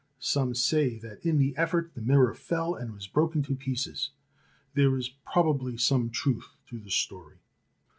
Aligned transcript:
Some 0.17 0.55
say 0.55 0.97
that 0.97 1.23
in 1.23 1.37
the 1.37 1.55
effort 1.55 1.91
the 1.93 2.01
mirror 2.01 2.33
fell 2.33 2.73
and 2.73 2.91
was 2.91 3.05
broken 3.05 3.43
to 3.43 3.55
pieces; 3.55 4.09
there 4.73 4.97
is 4.97 5.09
probably 5.31 5.77
some 5.77 6.09
truth 6.09 6.55
to 6.69 6.79
the 6.79 6.89
story. 6.89 7.37